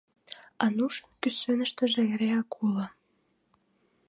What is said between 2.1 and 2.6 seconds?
эреак